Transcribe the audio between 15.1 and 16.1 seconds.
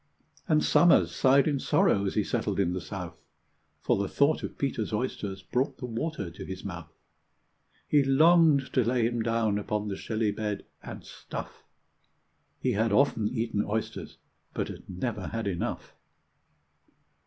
had enough.